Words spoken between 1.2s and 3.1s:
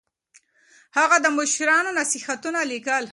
د مشرانو نصيحتونه ليکل.